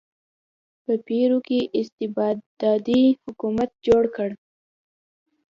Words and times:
په 0.83 0.93
پیرو 1.05 1.39
کې 1.47 1.59
استبدادي 1.79 3.03
حکومت 3.23 3.69
جوړ 3.87 4.03
کړ. 4.15 4.29